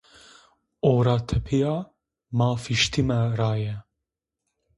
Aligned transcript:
O 0.89 0.91
ra 1.05 1.17
tepîya 1.27 1.75
ma 2.37 2.49
fîştîme 2.63 3.19
raye 3.39 3.75